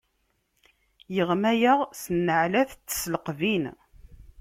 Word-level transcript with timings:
Iɣma-yaɣ 1.21 1.79
s 2.01 2.03
nneɛlat 2.15 2.71
d 2.77 2.81
tesleqbin. 2.87 3.65